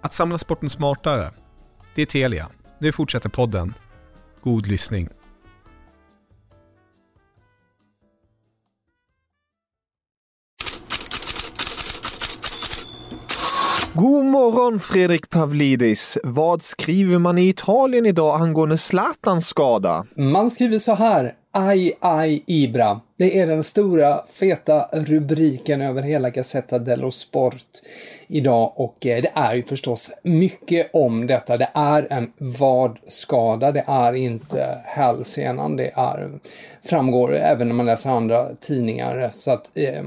Att 0.00 0.12
samla 0.12 0.38
sporten 0.38 0.68
smartare. 0.68 1.30
Det 1.94 2.02
är 2.02 2.06
Telia. 2.06 2.48
Nu 2.78 2.92
fortsätter 2.92 3.28
podden. 3.28 3.74
God 4.42 4.66
lyssning. 4.66 5.08
God 13.94 14.24
morgon 14.24 14.80
Fredrik 14.80 15.30
Pavlidis! 15.30 16.18
Vad 16.24 16.62
skriver 16.62 17.18
man 17.18 17.38
i 17.38 17.48
Italien 17.48 18.06
idag 18.06 18.40
angående 18.40 18.78
Zlatans 18.78 19.48
skada? 19.48 20.06
Man 20.16 20.50
skriver 20.50 20.78
så 20.78 20.94
här. 20.94 21.34
Aj, 21.52 21.92
aj, 22.00 22.42
Ibra. 22.46 23.00
Det 23.16 23.38
är 23.38 23.46
den 23.46 23.64
stora 23.64 24.24
feta 24.32 24.88
rubriken 24.92 25.82
över 25.82 26.02
hela 26.02 26.30
Gazzetta 26.30 26.78
dello 26.78 27.10
Sport 27.10 27.64
idag 28.26 28.72
och 28.76 29.06
eh, 29.06 29.22
det 29.22 29.30
är 29.34 29.54
ju 29.54 29.62
förstås 29.62 30.12
mycket 30.22 30.90
om 30.92 31.26
detta. 31.26 31.56
Det 31.56 31.68
är 31.74 32.06
en 32.10 32.32
vadskada, 32.38 33.72
det 33.72 33.84
är 33.86 34.12
inte 34.12 34.78
hälsenan, 34.84 35.76
det 35.76 35.90
är, 35.94 36.30
framgår 36.82 37.34
även 37.34 37.68
när 37.68 37.74
man 37.74 37.86
läser 37.86 38.10
andra 38.10 38.54
tidningar. 38.60 39.30
Så 39.32 39.50
att 39.50 39.70
eh, 39.74 40.04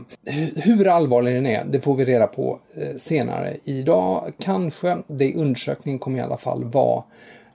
hur 0.56 0.88
allvarlig 0.88 1.36
den 1.36 1.46
är, 1.46 1.66
det 1.66 1.82
får 1.82 1.96
vi 1.96 2.06
reda 2.06 2.28
på 2.28 2.60
eh, 2.76 2.98
senare 2.98 3.58
idag. 3.64 4.34
Kanske, 4.40 4.98
det 5.08 5.36
undersökningen 5.36 6.00
kommer 6.00 6.20
i 6.20 6.22
alla 6.22 6.38
fall 6.38 6.64
vara 6.64 7.04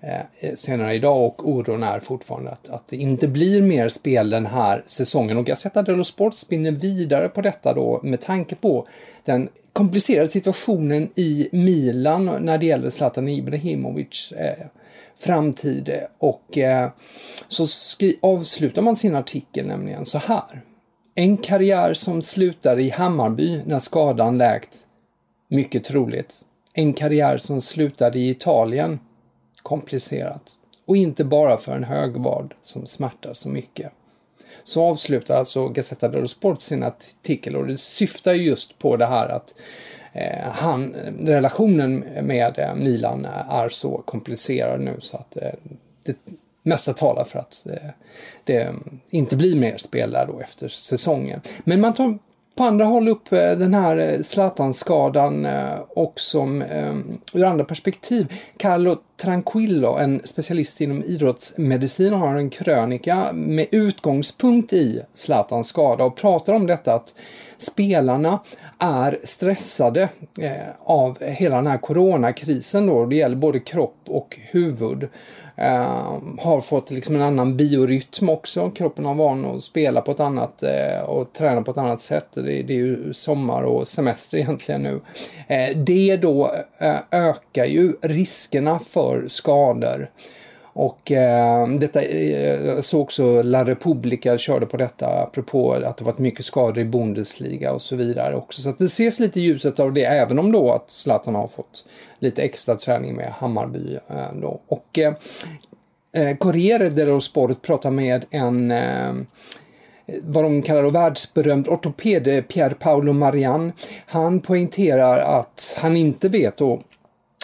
Eh, 0.01 0.55
senare 0.55 0.95
idag 0.95 1.25
och 1.25 1.49
oron 1.49 1.83
är 1.83 2.01
fortfarande 2.01 2.51
att, 2.51 2.69
att 2.69 2.89
det 2.89 2.97
inte 2.97 3.29
blir 3.29 3.63
mer 3.63 3.89
spel 3.89 4.31
den 4.31 4.47
här 4.47 4.83
säsongen. 4.87 5.37
Och 5.37 5.47
Gazzetta 5.47 5.83
dello 5.83 6.05
Sport 6.05 6.35
spinner 6.35 6.71
vidare 6.71 7.29
på 7.29 7.41
detta 7.41 7.75
då 7.75 8.01
med 8.03 8.21
tanke 8.21 8.55
på 8.55 8.89
den 9.25 9.49
komplicerade 9.73 10.29
situationen 10.29 11.11
i 11.15 11.49
Milan 11.53 12.25
när 12.41 12.59
det 12.59 12.67
gäller 12.67 12.91
Zlatan 12.91 13.29
Ibrahimovic 13.29 14.33
eh, 14.33 14.67
framtid. 15.17 16.01
Och 16.19 16.59
eh, 16.59 16.91
så 17.49 17.67
skri- 17.67 18.19
avslutar 18.23 18.83
man 18.83 18.97
sin 18.97 19.15
artikel 19.15 19.67
nämligen 19.67 20.05
så 20.05 20.19
här. 20.19 20.63
En 21.15 21.37
karriär 21.37 21.95
som 21.95 22.23
slutar 22.23 22.79
i 22.79 22.91
Hammarby 22.91 23.63
när 23.67 23.79
skadan 23.79 24.39
läkt. 24.39 24.77
Mycket 25.49 25.85
troligt. 25.85 26.35
En 26.75 26.93
karriär 26.93 27.39
som 27.39 27.61
slutade 27.61 28.19
i 28.19 28.31
Italien 28.31 28.99
komplicerat. 29.63 30.53
Och 30.87 30.97
inte 30.97 31.25
bara 31.25 31.57
för 31.57 31.73
en 31.73 31.85
högvard 31.85 32.55
som 32.63 32.87
smärtar 32.87 33.35
så 33.35 33.49
mycket. 33.49 33.93
Så 34.63 34.83
avslutar 34.85 35.37
alltså 35.37 35.69
Gazzetta 35.69 36.09
dello 36.09 36.27
Sport 36.27 36.61
sin 36.61 36.83
artikel 36.83 37.57
och 37.57 37.67
det 37.67 37.79
syftar 37.79 38.33
just 38.33 38.79
på 38.79 38.97
det 38.97 39.07
här 39.07 39.29
att 39.29 39.55
eh, 40.13 40.49
han, 40.53 40.95
relationen 41.21 42.05
med 42.23 42.59
eh, 42.59 42.75
Milan 42.75 43.25
är 43.51 43.69
så 43.69 44.03
komplicerad 44.05 44.81
nu 44.81 44.97
så 45.01 45.17
att 45.17 45.37
eh, 45.37 45.53
det 46.05 46.17
mesta 46.63 46.93
talar 46.93 47.25
för 47.25 47.39
att 47.39 47.67
eh, 47.67 47.91
det 48.45 48.75
inte 49.11 49.37
blir 49.37 49.57
mer 49.57 49.77
spel 49.77 50.11
där 50.11 50.27
då 50.27 50.41
efter 50.41 50.69
säsongen. 50.69 51.41
Men 51.65 51.81
man 51.81 51.95
tar 51.95 52.19
på 52.59 52.65
andra 52.65 52.85
håll 52.85 53.09
upp 53.09 53.33
eh, 53.33 53.39
den 53.39 53.75
här 53.75 53.97
eh, 53.97 54.21
Zlatan-skadan 54.23 55.47
eh, 55.47 55.79
och 55.89 56.21
som 56.21 56.63
ur 57.35 57.45
andra 57.45 57.65
perspektiv. 57.65 58.33
Carlo 58.57 58.97
Tranquillo, 59.23 59.97
en 59.97 60.21
specialist 60.25 60.81
inom 60.81 61.03
idrottsmedicin, 61.03 62.13
har 62.13 62.35
en 62.35 62.51
krönika 62.51 63.33
med 63.33 63.67
utgångspunkt 63.71 64.73
i 64.73 65.03
Zlatans 65.13 65.69
skada 65.69 66.05
och 66.05 66.17
pratar 66.17 66.53
om 66.53 66.67
detta 66.67 66.95
att 66.95 67.15
spelarna 67.59 68.39
är 68.79 69.19
stressade 69.25 70.09
eh, 70.41 70.53
av 70.85 71.19
hela 71.21 71.57
den 71.57 71.67
här 71.67 71.79
coronakrisen 71.79 72.87
då. 72.87 73.07
Det 73.07 73.17
gäller 73.17 73.37
både 73.37 73.61
kropp 73.61 74.01
och 74.07 74.39
huvud. 74.51 75.09
Eh, 75.61 76.19
har 76.39 76.61
fått 76.61 76.91
liksom 76.91 77.15
en 77.15 77.23
annan 77.23 77.57
biorytm 77.57 78.29
också. 78.29 78.71
Kroppen 78.71 79.05
har 79.05 79.15
van 79.15 79.45
att 79.45 79.63
spela 79.63 80.01
på 80.01 80.11
ett 80.11 80.21
annat 80.21 80.63
eh, 80.63 81.01
och 81.01 81.33
träna 81.33 81.63
på 81.63 81.71
ett 81.71 81.79
annat 81.79 82.01
sätt. 82.01 82.29
Det, 82.35 82.43
det, 82.43 82.73
är 82.73 82.79
ju 82.79 83.15
sommar 83.15 83.63
och 83.63 83.89
semester 83.89 84.39
egentligen 84.39 84.83
nu. 84.83 85.01
Eh, 85.49 85.77
det 85.77 86.17
då 86.17 86.55
eh, 86.79 86.97
ökar 87.11 87.65
ju 87.65 87.93
riskerna 88.03 88.79
för 88.79 89.08
skador. 89.29 90.11
Och 90.79 91.13
eh, 91.13 91.69
detta 91.69 92.03
eh, 92.03 92.67
jag 92.67 92.85
såg 92.85 93.01
också 93.01 93.43
La 93.43 93.65
Repubblica 93.65 94.39
körde 94.39 94.67
på 94.67 94.77
detta 94.77 95.23
apropå 95.23 95.73
att 95.73 95.97
det 95.97 96.05
varit 96.05 96.19
mycket 96.19 96.45
skador 96.45 96.79
i 96.79 96.85
Bundesliga 96.85 97.73
och 97.73 97.83
så 97.83 97.97
vidare 97.97 98.37
också. 98.37 98.63
Så 98.63 98.69
att 98.69 98.79
det 98.79 98.85
ses 98.85 99.21
lite 99.21 99.41
ljuset 99.41 99.81
av 99.81 99.93
det 99.93 100.05
även 100.05 100.39
om 100.39 100.53
då 100.53 100.73
att 100.73 100.91
Zlatan 100.91 101.35
har 101.35 101.49
fått 101.49 101.87
lite 102.19 102.43
extra 102.43 102.77
träning 102.77 103.17
med 103.17 103.33
Hammarby 103.33 103.99
eh, 104.09 104.33
då. 104.35 104.61
Och 104.69 104.99
eh, 104.99 105.15
eh 106.13 106.37
Corriere 106.37 106.89
dello 106.89 107.21
Sport 107.21 107.63
pratar 107.63 107.91
med 107.91 108.25
en 108.31 108.71
eh, 108.71 109.15
vad 110.23 110.45
de 110.45 110.63
kallar 110.63 110.83
då 110.83 110.91
världsberömd 110.91 111.69
ortoped, 111.69 112.29
eh, 112.29 112.43
Pier 112.43 112.71
Paolo 112.71 113.13
Marian. 113.13 113.73
Han 114.07 114.41
poängterar 114.41 115.39
att 115.39 115.77
han 115.81 115.97
inte 115.97 116.29
vet 116.29 116.57
då 116.57 116.83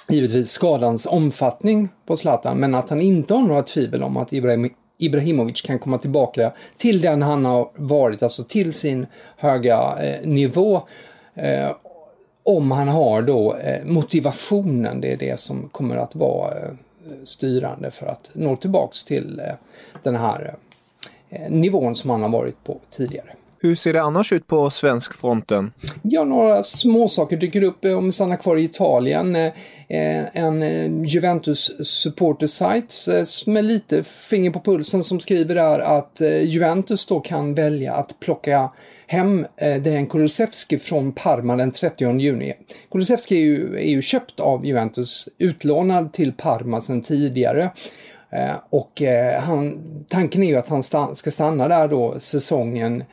givetvis 0.09 0.50
skadans 0.50 1.06
omfattning 1.06 1.88
på 2.06 2.16
Zlatan, 2.16 2.59
men 2.59 2.75
att 2.75 2.91
han 2.91 3.00
inte 3.00 3.34
har 3.34 3.42
några 3.42 3.62
tvivel 3.62 4.03
om 4.03 4.16
att 4.16 4.32
Ibrahim, 4.32 4.70
Ibrahimovic 4.98 5.62
kan 5.62 5.78
komma 5.78 5.98
tillbaka 5.98 6.53
till 6.76 7.00
den 7.00 7.22
han 7.22 7.44
har 7.44 7.71
varit, 7.74 8.22
alltså 8.22 8.45
till 8.45 8.72
sin 8.72 9.06
höga 9.36 9.98
eh, 9.98 10.28
nivå. 10.28 10.83
Eh, 11.34 11.71
om 12.42 12.71
han 12.71 12.89
har 12.89 13.22
då 13.22 13.56
eh, 13.56 13.84
motivationen, 13.84 15.01
det 15.01 15.12
är 15.12 15.16
det 15.16 15.41
som 15.41 15.68
kommer 15.68 15.97
att 15.97 16.16
vara 16.16 16.54
eh, 16.54 16.72
styrande 17.24 17.91
för 17.91 18.06
att 18.06 18.30
nå 18.34 18.56
tillbaks 18.56 19.04
till 19.04 19.41
eh, 19.41 19.54
den 20.03 20.16
här 20.16 20.56
eh, 21.28 21.51
nivån 21.51 21.95
som 21.95 22.10
han 22.10 22.22
har 22.22 22.28
varit 22.28 22.65
på 22.65 22.78
tidigare. 22.91 23.30
Hur 23.65 23.75
ser 23.75 23.93
det 23.93 24.03
annars 24.03 24.33
ut 24.33 24.47
på 24.47 24.71
svensk 24.71 25.15
fronten? 25.15 25.72
Ja, 26.03 26.25
några 26.25 26.63
små 26.63 27.09
saker 27.09 27.37
dyker 27.37 27.63
upp 27.63 27.84
eh, 27.84 27.99
om 27.99 28.07
vi 28.07 28.13
stannar 28.13 28.37
kvar 28.37 28.57
i 28.57 28.65
Italien. 28.65 29.37
Eh, 29.37 29.53
eh, 29.89 30.25
en 30.33 31.05
Juventus 31.05 31.72
supporter 31.87 32.47
site 32.47 33.51
med 33.51 33.65
lite 33.65 34.03
finger 34.03 34.51
på 34.51 34.61
pulsen 34.61 35.05
som 35.05 35.21
skriver 35.21 35.55
där 35.55 35.78
att 35.78 36.21
Juventus 36.45 37.07
då 37.07 37.21
kan 37.21 37.55
välja 37.55 37.95
att 37.95 38.21
plocka 38.21 38.71
hem 39.07 39.47
Dejan 39.57 40.07
Kulusevski 40.07 40.78
från 40.78 41.13
Parma 41.13 41.57
den 41.57 41.72
30 41.72 42.19
juni. 42.19 42.55
Kulusevski 42.91 43.37
är 43.37 43.41
ju, 43.41 43.77
är 43.77 43.91
ju 43.91 44.03
köpt 44.03 44.41
av 44.41 44.66
Juventus, 44.66 45.28
utlånad 45.39 46.13
till 46.13 46.33
Parma 46.33 46.81
sedan 46.81 47.03
tidigare. 47.03 47.71
Och 48.71 49.03
han, 49.41 49.83
tanken 50.09 50.43
är 50.43 50.47
ju 50.47 50.57
att 50.57 50.69
han 50.69 50.83
ska 51.16 51.31
stanna 51.31 51.69
där 51.69 51.89
då 51.89 52.21
säsongen 52.21 53.05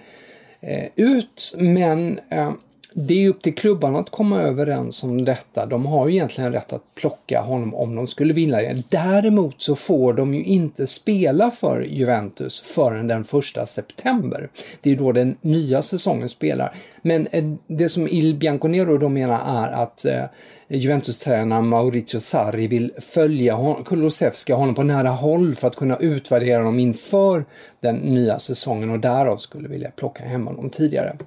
Eh, 0.64 0.90
ut, 0.96 1.56
men 1.58 2.20
eh, 2.30 2.54
det 2.94 3.26
är 3.26 3.30
upp 3.30 3.42
till 3.42 3.56
klubbarna 3.56 4.00
att 4.00 4.10
komma 4.10 4.42
överens 4.42 5.04
om 5.04 5.26
detta. 5.26 5.66
De 5.66 5.86
har 5.86 6.08
ju 6.08 6.14
egentligen 6.14 6.52
rätt 6.52 6.74
att 6.74 6.96
plocka 6.96 7.42
honom 7.42 7.76
om 7.76 7.96
de 7.96 8.08
skulle 8.08 8.34
vilja 8.34 8.58
det. 8.58 8.84
Däremot 8.90 9.62
så 9.62 9.76
får 9.76 10.14
de 10.14 10.34
ju 10.34 10.44
inte 10.44 10.88
spela 10.88 11.52
för 11.52 11.82
Juventus 11.82 12.60
förrän 12.60 13.08
den 13.08 13.24
första 13.24 13.66
september. 13.66 14.50
Det 14.82 14.92
är 14.92 14.96
då 14.96 15.12
den 15.12 15.38
nya 15.42 15.82
säsongen 15.82 16.30
spelar. 16.30 16.76
Men 17.02 17.28
eh, 17.28 17.44
det 17.68 17.90
som 17.90 18.08
Il 18.08 18.36
Bianconero 18.36 18.98
då 18.98 19.10
menar 19.10 19.66
är 19.66 19.72
att 19.72 20.06
eh, 20.06 20.24
Juventus-tränaren 20.68 21.68
Maurizio 21.68 22.20
Sarri 22.20 22.68
vill 22.68 22.92
följa 23.00 23.56
hon 23.56 23.84
Kulusevski, 23.84 24.54
honom 24.54 24.76
på 24.76 24.84
nära 24.84 25.10
håll 25.10 25.56
för 25.56 25.68
att 25.68 25.76
kunna 25.76 25.98
utvärdera 25.98 26.58
honom 26.58 26.80
inför 26.80 27.46
den 27.80 27.96
nya 27.96 28.40
säsongen 28.40 28.90
och 28.90 29.00
därav 29.00 29.38
skulle 29.38 29.68
vilja 29.68 29.92
plocka 29.92 30.24
hem 30.24 30.48
honom 30.48 30.70
tidigare. 30.70 31.18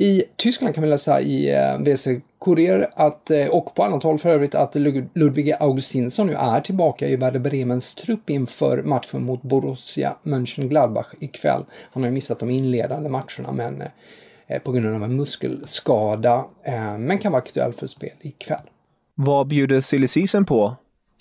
I 0.00 0.24
Tyskland 0.36 0.74
kan 0.74 0.84
vi 0.84 0.90
läsa 0.90 1.20
i 1.20 1.54
eh, 1.54 1.78
WC 1.78 2.08
Kurier 2.44 2.90
att, 2.94 3.30
eh, 3.30 3.46
och 3.46 3.74
på 3.74 3.84
annat 3.84 4.02
håll 4.02 4.18
för 4.18 4.28
övrigt 4.28 4.54
att 4.54 4.74
Ludvig 5.14 5.52
Augustinsson 5.60 6.26
nu 6.26 6.32
är 6.32 6.60
tillbaka 6.60 7.08
i 7.08 7.16
Werder 7.16 7.40
Bremens 7.40 7.94
trupp 7.94 8.30
inför 8.30 8.82
matchen 8.82 9.24
mot 9.24 9.42
Borussia 9.42 10.16
Mönchengladbach 10.22 11.06
ikväll. 11.20 11.64
Han 11.92 12.02
har 12.02 12.10
ju 12.10 12.14
missat 12.14 12.38
de 12.38 12.50
inledande 12.50 13.08
matcherna 13.08 13.52
men 13.52 13.82
eh, 14.46 14.62
på 14.62 14.72
grund 14.72 14.96
av 14.96 15.04
en 15.04 15.16
muskelskada, 15.16 16.44
men 16.98 17.18
kan 17.18 17.32
vara 17.32 17.42
aktuell 17.42 17.72
för 17.72 17.86
spel 17.86 18.16
ikväll. 18.20 18.70
Vad 19.14 19.46
bjuder 19.46 19.80
silly 19.80 20.08
season 20.08 20.44
på? 20.44 20.76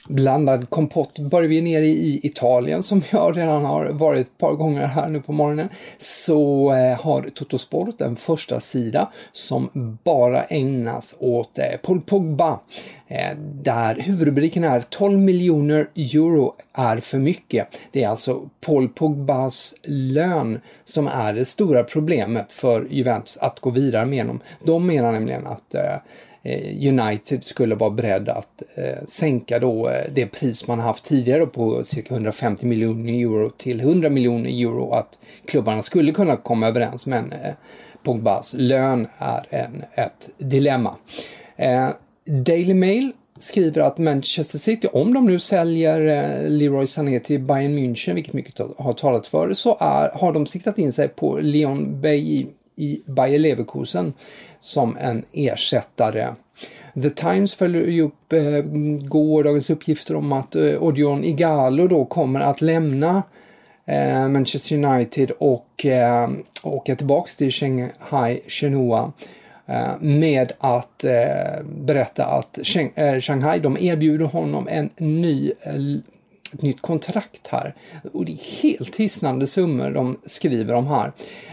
Blandad 0.09 0.69
kompott 0.69 1.19
börjar 1.19 1.49
vi 1.49 1.61
ner 1.61 1.81
i 1.81 2.19
Italien 2.23 2.83
som 2.83 3.01
jag 3.11 3.37
redan 3.37 3.65
har 3.65 3.85
varit 3.85 4.27
ett 4.27 4.37
par 4.37 4.53
gånger 4.53 4.87
här 4.87 5.09
nu 5.09 5.21
på 5.21 5.31
morgonen. 5.31 5.69
Så 5.97 6.73
eh, 6.73 7.01
har 7.01 7.29
Totosport 7.33 8.01
en 8.01 8.15
första 8.15 8.59
sida 8.59 9.11
som 9.31 9.69
bara 10.03 10.43
ägnas 10.43 11.15
åt 11.19 11.59
eh, 11.59 11.65
Paul 11.83 12.01
Pogba. 12.01 12.59
Eh, 13.07 13.37
där 13.37 13.95
huvudrubriken 13.95 14.63
är 14.63 14.81
12 14.81 15.19
miljoner 15.19 15.89
euro 15.95 16.55
är 16.73 16.97
för 16.97 17.17
mycket. 17.17 17.67
Det 17.91 18.03
är 18.03 18.09
alltså 18.09 18.49
Paul 18.65 18.89
Pogbas 18.89 19.75
lön 19.83 20.59
som 20.85 21.07
är 21.07 21.33
det 21.33 21.45
stora 21.45 21.83
problemet 21.83 22.51
för 22.51 22.87
Juventus 22.89 23.37
att 23.37 23.59
gå 23.59 23.69
vidare 23.69 24.05
med 24.05 24.19
honom. 24.19 24.39
De 24.63 24.85
menar 24.85 25.11
nämligen 25.11 25.47
att 25.47 25.75
Eh, 26.43 26.87
United 26.87 27.43
skulle 27.43 27.75
vara 27.75 27.89
beredd 27.89 28.29
att 28.29 28.63
eh, 28.75 29.05
sänka 29.07 29.59
då 29.59 29.89
eh, 29.89 30.11
det 30.13 30.25
pris 30.25 30.67
man 30.67 30.79
haft 30.79 31.05
tidigare 31.05 31.45
på 31.45 31.83
cirka 31.83 32.13
150 32.13 32.65
miljoner 32.65 33.13
euro 33.13 33.49
till 33.49 33.79
100 33.79 34.09
miljoner 34.09 34.49
euro 34.49 34.91
att 34.91 35.19
klubbarna 35.45 35.81
skulle 35.81 36.11
kunna 36.11 36.37
komma 36.37 36.67
överens 36.67 37.05
men 37.05 37.31
eh, 37.31 37.53
Pogbas 38.03 38.55
lön 38.57 39.07
är 39.17 39.45
en, 39.49 39.83
ett 39.95 40.29
dilemma. 40.37 40.95
Daily 42.25 42.73
Mail 42.73 43.11
skriver 43.39 43.81
att 43.81 43.97
Manchester 43.97 44.57
City, 44.57 44.87
om 44.93 45.13
de 45.13 45.25
nu 45.25 45.39
säljer 45.39 46.49
Leroy 46.49 46.87
Sané 46.87 47.19
till 47.19 47.39
Bayern 47.39 47.79
München, 47.79 48.13
vilket 48.13 48.33
mycket 48.33 48.59
har 48.77 48.93
talat 48.93 49.27
för, 49.27 49.53
så 49.53 49.77
är, 49.79 50.09
har 50.09 50.33
de 50.33 50.45
siktat 50.45 50.79
in 50.79 50.93
sig 50.93 51.07
på 51.07 51.39
Leon 51.39 52.01
Bay 52.01 52.47
i 52.79 53.01
Bayer 53.05 53.39
Leverkusen 53.39 54.13
som 54.59 54.97
en 54.97 55.25
ersättare. 55.31 56.35
The 56.93 57.09
Times 57.09 57.53
följer 57.53 57.87
ju 57.87 58.01
upp 58.01 58.33
eh, 58.33 58.61
gårdagens 59.07 59.69
uppgifter 59.69 60.15
om 60.15 60.33
att 60.33 60.55
eh, 60.55 60.83
Odion 60.83 61.23
Igalo 61.23 61.87
då 61.87 62.05
kommer 62.05 62.39
att 62.39 62.61
lämna 62.61 63.23
eh, 63.85 64.27
Manchester 64.27 64.75
United 64.75 65.31
och 65.31 65.85
eh, 65.85 66.29
åka 66.63 66.95
tillbaks 66.95 67.35
till 67.35 67.51
Shanghai 67.51 68.41
Shenhua 68.47 69.11
eh, 69.65 69.91
med 69.99 70.51
att 70.59 71.03
eh, 71.03 71.63
berätta 71.63 72.25
att 72.25 72.57
eh, 72.95 73.19
Shanghai 73.19 73.59
de 73.59 73.77
erbjuder 73.77 74.25
honom 74.25 74.67
en 74.67 74.89
ny 74.97 75.51
ett 76.53 76.61
nytt 76.61 76.81
kontrakt 76.81 77.47
här. 77.47 77.75
Och 78.13 78.25
det 78.25 78.31
är 78.31 78.61
helt 78.61 78.95
hisnande 78.95 79.47
summor 79.47 79.91
de 79.91 80.19
skriver 80.25 80.73
om 80.73 80.87
här. 80.87 81.11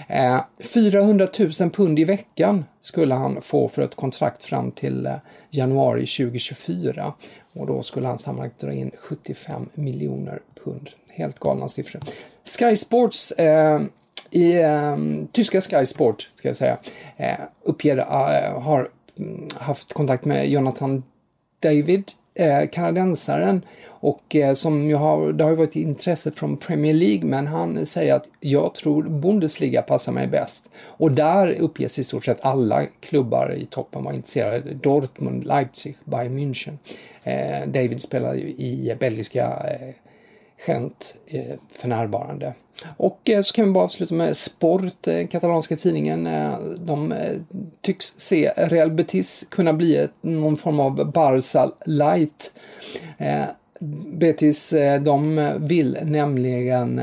Eh, 0.08 0.40
400 0.58 1.28
000 1.60 1.70
pund 1.70 1.98
i 1.98 2.04
veckan 2.04 2.64
skulle 2.80 3.14
han 3.14 3.42
få 3.42 3.68
för 3.68 3.82
ett 3.82 3.94
kontrakt 3.94 4.42
fram 4.42 4.70
till 4.70 5.06
eh, 5.06 5.14
januari 5.50 6.06
2024. 6.06 7.12
Och 7.52 7.66
då 7.66 7.82
skulle 7.82 8.06
han 8.06 8.18
sammanlagt 8.18 8.58
dra 8.58 8.72
in 8.72 8.90
75 8.98 9.68
miljoner 9.74 10.40
pund. 10.64 10.90
Helt 11.08 11.38
galna 11.38 11.68
siffror. 11.68 12.02
Sky 12.58 12.76
Sports 12.76 13.32
eh, 13.32 13.80
i 14.30 14.62
eh, 14.62 14.96
tyska 15.32 15.60
Sky 15.60 15.86
Sport, 15.86 16.30
ska 16.34 16.48
jag 16.48 16.56
säga, 16.56 16.78
eh, 17.16 17.38
uppger, 17.62 17.96
eh, 17.96 18.62
har 18.62 18.88
mm, 19.18 19.48
haft 19.56 19.92
kontakt 19.92 20.24
med 20.24 20.50
Jonathan 20.50 21.02
David, 21.60 22.04
eh, 22.36 22.68
kanadensaren, 22.72 23.62
och 24.06 24.36
eh, 24.36 24.52
som 24.52 24.88
ju 24.88 24.94
har, 24.94 25.32
det 25.32 25.44
har 25.44 25.50
ju 25.50 25.56
varit 25.56 25.76
intresse 25.76 26.30
från 26.30 26.56
Premier 26.56 26.94
League, 26.94 27.24
men 27.24 27.46
han 27.46 27.86
säger 27.86 28.14
att 28.14 28.28
jag 28.40 28.74
tror 28.74 29.02
Bundesliga 29.02 29.82
passar 29.82 30.12
mig 30.12 30.26
bäst. 30.26 30.68
Och 30.78 31.12
där 31.12 31.60
uppges 31.60 31.98
i 31.98 32.04
stort 32.04 32.24
sett 32.24 32.44
alla 32.44 32.86
klubbar 33.00 33.54
i 33.54 33.66
toppen 33.66 34.04
vara 34.04 34.14
intresserade. 34.14 34.74
Dortmund, 34.74 35.44
Leipzig, 35.44 35.96
Bayern 36.04 36.38
München. 36.38 36.78
Eh, 37.24 37.68
David 37.68 38.02
spelar 38.02 38.34
ju 38.34 38.48
i 38.48 38.96
belgiska 39.00 39.44
eh, 39.46 39.94
Gent 40.66 41.16
eh, 41.26 41.54
för 41.72 41.88
närvarande. 41.88 42.54
Och 42.96 43.30
eh, 43.30 43.42
så 43.42 43.54
kan 43.54 43.64
vi 43.64 43.70
bara 43.70 43.84
avsluta 43.84 44.14
med 44.14 44.36
Sport, 44.36 45.08
eh, 45.08 45.26
katalanska 45.26 45.76
tidningen. 45.76 46.26
Eh, 46.26 46.58
de 46.78 47.14
tycks 47.80 48.14
se 48.16 48.52
Real 48.56 48.90
Betis 48.90 49.44
kunna 49.48 49.72
bli 49.72 50.08
någon 50.20 50.56
form 50.56 50.80
av 50.80 51.12
Barca 51.12 51.70
light. 51.86 52.52
Betis, 54.18 54.74
de 55.04 55.52
vill 55.60 55.98
nämligen 56.02 57.00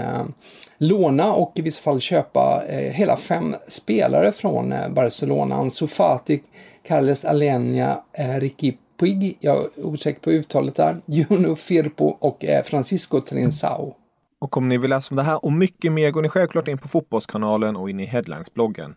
låna 0.78 1.34
och 1.34 1.52
i 1.56 1.62
vissa 1.62 1.82
fall 1.82 2.00
köpa 2.00 2.64
hela 2.70 3.18
fem 3.18 3.56
spelare 3.68 4.32
från 4.32 4.74
Barcelona. 4.90 5.56
Ansu 5.56 5.88
Fati, 5.88 6.42
Carles 6.88 7.26
Alenia, 7.26 8.02
Ricky 8.40 8.74
Puig, 9.00 9.38
jag 9.40 9.58
är 9.58 9.86
osäker 9.86 10.20
på 10.20 10.32
uttalet 10.32 10.76
där, 10.76 10.98
Juno 11.06 11.56
Firpo 11.56 12.06
och 12.06 12.46
Francisco 12.66 13.22
Trinsao. 13.22 13.96
Och 14.44 14.58
om 14.58 14.70
ni 14.70 14.78
vill 14.78 14.90
läsa 14.90 15.08
om 15.12 15.16
det 15.16 15.24
här 15.24 15.46
och 15.46 15.54
mycket 15.54 15.92
mer 15.92 16.12
går 16.12 16.22
ni 16.22 16.30
självklart 16.30 16.68
in 16.68 16.78
på 16.78 16.88
Fotbollskanalen 16.88 17.76
och 17.76 17.90
in 17.90 18.00
i 18.00 18.06
Headlines-bloggen. 18.06 18.96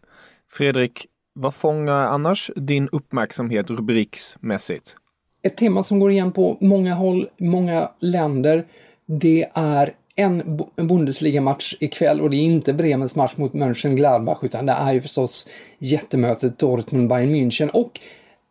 Fredrik, 0.51 1.07
vad 1.33 1.55
fångar 1.55 2.07
annars 2.07 2.51
din 2.57 2.89
uppmärksamhet 2.93 3.71
rubriksmässigt? 3.71 4.97
Ett 5.43 5.57
tema 5.57 5.83
som 5.83 6.01
går 6.01 6.11
igen 6.11 6.33
på 6.33 6.57
många 6.61 6.95
håll, 6.95 7.29
många 7.37 7.91
länder, 8.01 8.65
det 9.07 9.47
är 9.55 9.95
en 10.17 10.61
Bundesliga-match 10.77 11.75
ikväll 11.81 12.21
och 12.21 12.31
det 12.31 12.37
är 12.37 12.43
inte 12.43 12.73
Bremens 12.73 13.17
match 13.17 13.33
mot 13.37 13.53
Mönchengladbach 13.53 14.39
utan 14.43 14.67
det 14.67 14.73
är 14.73 14.93
ju 14.93 15.01
förstås 15.01 15.49
jättemötet 15.79 16.59
Dortmund-Bayern 16.59 17.35
München 17.35 17.71
och 17.71 18.01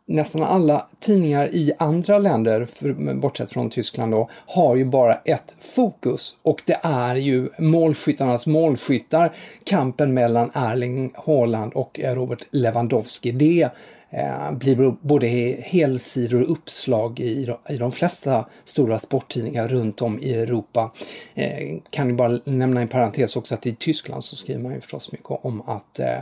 nästan 0.06 0.44
alla 0.44 0.88
tidningar 1.00 1.56
i 1.56 1.74
andra 1.80 2.18
länder, 2.18 2.66
för, 2.66 3.14
bortsett 3.14 3.52
från 3.52 3.70
Tyskland 3.70 4.12
då, 4.12 4.30
har 4.32 4.76
ju 4.76 4.86
bara 4.86 5.14
ett 5.14 5.56
fokus 5.60 6.36
och 6.42 6.62
det 6.66 6.80
är 6.84 7.16
ju 7.16 7.50
målskyttarnas 7.58 8.48
målskyttar, 8.48 9.36
kampen 9.64 10.14
mellan 10.14 10.52
Erling 10.54 11.14
Haaland 11.16 11.74
och 11.74 12.00
eh, 12.00 12.16
Robert 12.16 12.48
Lewandowski. 12.52 13.32
Det 13.32 13.70
eh, 14.10 14.52
blir 14.52 14.96
både 15.02 15.28
helsidor 15.62 16.42
och 16.42 16.52
uppslag 16.52 17.20
i, 17.20 17.56
i 17.70 17.78
de 17.78 17.92
flesta 17.92 18.46
stora 18.66 19.00
sporttidningar 19.00 19.68
runt 19.68 20.02
om 20.02 20.20
i 20.20 20.34
Europa. 20.34 20.92
Eh, 21.34 21.78
kan 21.90 22.10
ju 22.10 22.16
bara 22.16 22.40
nämna 22.46 22.82
en 22.82 22.88
parentes 22.88 23.36
också 23.36 23.56
att 23.56 23.66
i 23.66 23.76
Tyskland 23.76 24.24
så 24.24 24.36
skriver 24.36 24.62
man 24.62 24.74
ju 24.74 24.82
förstås 24.82 25.12
mycket 25.12 25.30
om 25.30 25.62
att 25.62 26.00
eh, 26.00 26.18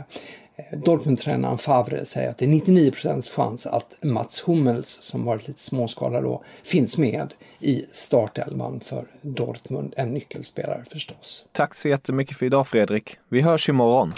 Dortmund-tränaren 0.72 1.58
Favre 1.58 2.06
säger 2.06 2.30
att 2.30 2.38
det 2.38 2.44
är 2.44 2.48
99% 2.48 3.30
chans 3.30 3.66
att 3.66 3.94
Mats 4.02 4.40
Hummels, 4.40 5.02
som 5.02 5.24
varit 5.24 5.48
lite 5.48 5.60
småskadad 5.60 6.22
då, 6.22 6.44
finns 6.62 6.98
med 6.98 7.34
i 7.60 7.84
startelvan 7.92 8.80
för 8.80 9.06
Dortmund. 9.22 9.94
En 9.96 10.14
nyckelspelare 10.14 10.84
förstås. 10.90 11.44
Tack 11.52 11.74
så 11.74 11.88
jättemycket 11.88 12.36
för 12.36 12.46
idag 12.46 12.68
Fredrik. 12.68 13.16
Vi 13.28 13.40
hörs 13.40 13.68
imorgon. 13.68 14.12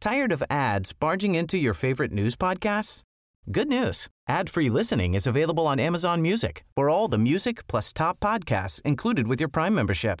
Tired 0.00 0.32
of 0.32 0.42
ads 0.48 0.98
barging 0.98 1.36
into 1.36 1.56
your 1.56 1.74
favorite 1.74 2.14
news 2.14 2.36
podcasts? 2.36 3.02
Good 3.46 3.68
news. 3.68 4.08
Ad-free 4.28 4.70
listening 4.70 5.14
is 5.14 5.26
available 5.26 5.64
on 5.64 5.80
Amazon 5.80 6.22
Music 6.22 6.64
for 6.74 6.88
all 6.88 7.10
the 7.10 7.18
music 7.18 7.66
plus 7.66 7.92
top 7.92 8.20
podcasts 8.20 8.82
included 8.84 9.26
with 9.26 9.40
your 9.40 9.50
Prime 9.50 9.74
membership. 9.74 10.20